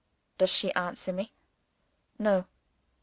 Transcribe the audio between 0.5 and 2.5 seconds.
answer me? No!